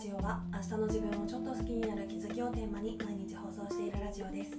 [0.00, 4.56] ジオは明日の自分をちょっと好きになる気づきをテーマに毎日放送しているラジオです。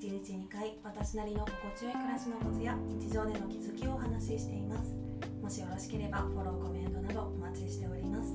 [0.00, 4.96] 1日2回私なりの心地よい暮らしのコツや日常での気づきをお話ししています。
[5.42, 8.32] もしよろしければフォローコメントなどお待ちしております。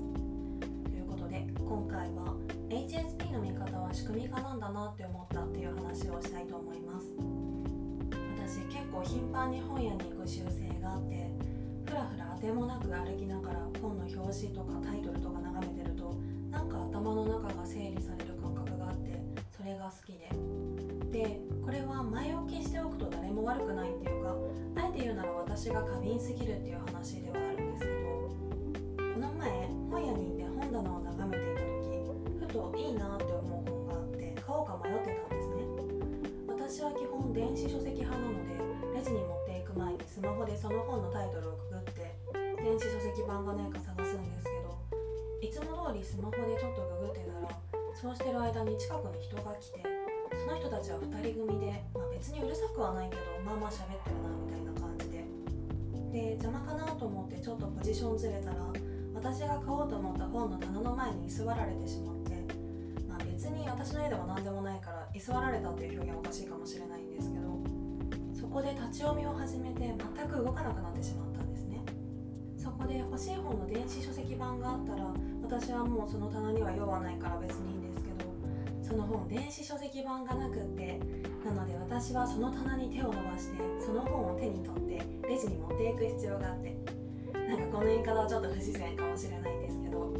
[0.85, 2.37] ということで今回は
[2.69, 7.07] HSP の見方は仕組み化なんだなって思ったっていう話をしたいと思います。
[8.45, 11.33] 私結構頻繁に本屋に行く習性があって
[11.87, 16.16] ふらふら当てもなく歩きながら本の表紙とかタイトルとか眺めてると
[25.57, 29.49] 私が過敏すぎるっていう話ではあるんですけどこの前
[29.89, 31.97] 本屋に行って本棚を眺めていた時
[32.37, 35.65] ふといいなって思う本があって買おうか迷ってたんですね。
[36.45, 38.53] 私は基本電子書籍派なので
[38.93, 42.05] レジに持っていく前にスマホでその本のタイトルをググって
[42.61, 44.77] 電子書籍版がないか探すんですけど
[45.41, 47.49] いつも通りスマホでちょっとググってたら
[47.97, 49.81] そうしてる間に近くに人が来て
[50.37, 54.16] その人たちは2人組で、まあ、別にうるさくはないけどまあまあ喋って
[56.17, 58.55] で邪魔かなと思ってちょっとポジションずれたら
[59.13, 62.31] 私が買おうと思った本の棚の前に居座られてしまって、
[63.07, 67.59] まあ、別に私の絵でも何でもないから居座られたっていう表現はおかしいかもしれないんですけど
[68.33, 71.81] そこで立ち読みを始めて全く動かなくなってしまったんですね。
[72.57, 78.25] そこで欲しい本の電子書籍版があったら私はもうその棚には用はないから別にいいんですけど
[78.81, 80.99] その本電子書籍版がなくって
[81.97, 86.77] 私はその棚に手を伸ばしてその本を手に取ってレジに持っていく必要があって。
[87.33, 90.13] なんかこの言い方はちょっと不自然かもしれないんですけど。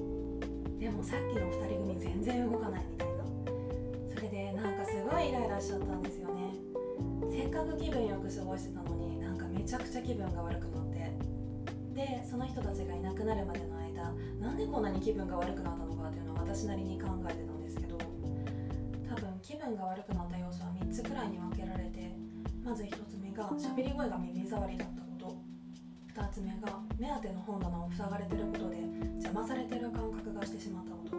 [0.79, 3.23] でもさっきの2人組全然動かないみたいな。
[4.09, 6.57] それでなんかすごいイライラしちゃったんですよね。
[7.29, 11.13] せっかく気分よく過ごしてたのになんかめちゃくちゃ気分が悪くなって。
[11.93, 14.11] でその人たちがいなくなるまでの間
[14.41, 17.97] なんでこんなに気分が悪くなったのかっていうのは私なりに考えてたんですけど。
[19.07, 21.56] 多分気分が悪くなった要素は3つくらいに分
[22.67, 26.21] まず1つ目が喋り声が耳障りだったこと。
[26.21, 28.75] 2つ目が目当ての本棚を塞がれてることで
[29.23, 31.15] 邪魔されてる感覚がしてしまったこと。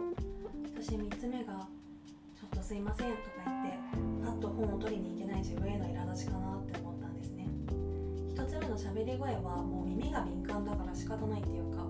[0.75, 1.65] そして3つ目が
[2.37, 3.79] 「ちょっとすいません」とか言って
[4.23, 7.47] パッと本を取りに行けない自分への苛立ちかなって思ったんですね。
[8.35, 11.87] 1つ目の喋り声はもう耳が敏感だから仕方ないっていうか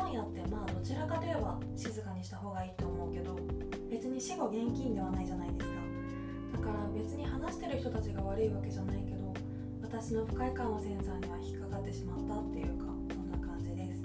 [0.00, 3.36] 本屋ってまあどちらかといえば静かにした方がいいと思うけど
[3.90, 5.79] 別に死後現金ではないじゃないですか。
[6.52, 9.34] だから別に話してる人たちが悪いわけじゃないけど
[9.82, 14.02] 私の不快感のセンサーには引っかかってしまったっていうかそんな感じです。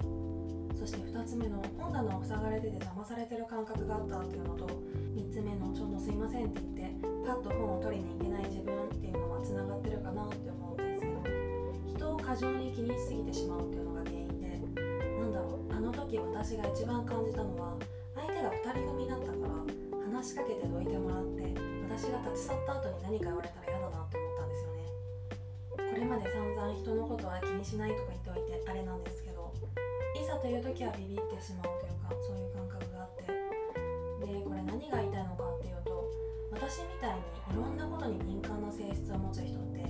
[0.78, 4.66] そして2つ目の本棚を塞がれてて邪魔されてる感覚があったっていうのと
[5.16, 11.22] 3つ目のちょっとすいませんって言ってパッと本を取りに行けない自分っていうのはつながってるかなって思うんですけど
[11.96, 14.46] 人を過剰に気にしすぎてしまうっていうのが原因で
[15.18, 17.74] なんだろうあの時私が一番感じたのは
[18.14, 21.65] 相手が2人組だったから話しかけてどいてもらって
[21.96, 24.84] 私が立ち去った後に何か言われたら嫌だなって思ったんですよね。
[25.80, 29.48] これまで散々人のことは気にしないとか言っておいてあれなんですけど
[30.12, 33.24] いざという時はビビってしまうというかそういう感覚があって。
[33.24, 36.04] でこれ何が言いたいのかっていうと
[36.52, 39.80] 私みたいにいろんなことに敏感な性質を持つ人って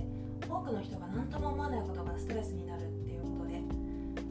[0.47, 3.59] 多くの人が何とも思わないことがストレスになるっていうことで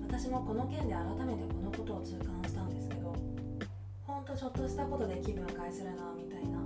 [0.09, 3.13] 私もこの件で改めてこのことを痛感したんですけど
[4.09, 6.66] ほんとちょっとしたことで気分を害するなみたいな。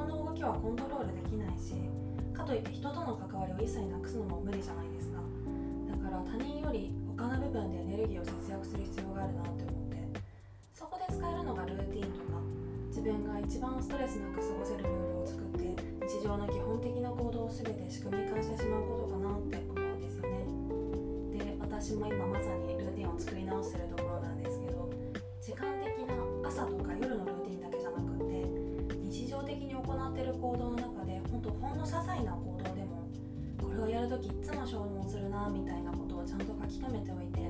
[0.00, 1.76] 人の動きはコントロールできないし
[2.32, 5.20] かといって人との関わりを一切なくすのも無理じゃないですか。
[5.92, 10.00] だから他人より他の部分でエネルギーを節約する必要があるなって思って。
[10.72, 12.40] そこで使えるのがルーティンとか
[12.88, 15.76] 自分が一番ストレスなく過ごせるルールを作って
[16.08, 21.44] 日常の基本的な行動を全て仕組み化してしまうことかなって思うんですよね。
[21.44, 22.79] で私も今まさに
[29.50, 33.10] 的に行ってる行動の中で本当ほんの些細な行動でも
[33.60, 37.42] これをやるときいつも消耗するなみたいなことをちゃんと書き留めておいて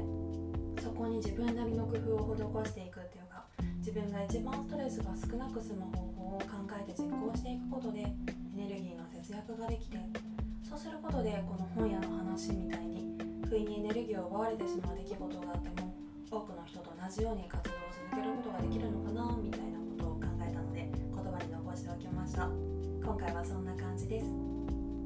[0.81, 3.45] そこに自分なりの工夫を施していくっていうか
[3.79, 8.07] 自分が一番ストレスが少なく済む方法を考えて実行していくことでエ
[8.57, 9.99] ネルギーの節約ができて
[10.65, 13.13] そうすることでこの本屋の話みたいに
[13.45, 15.93] 不意にエネルギーを奪われてしまう出来事があっても
[16.31, 19.50] 多くの人と同じように活動を続けることができるのかなみたいな
[23.11, 24.27] 今回はそんな感じです。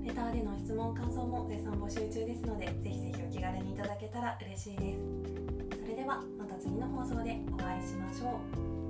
[0.05, 5.01] レターでの質問感想も絶賛募集中ですのでぜひぜひお気軽にいただけたら嬉しいです。
[5.81, 8.84] それではまた次の放送でお会いしましょう。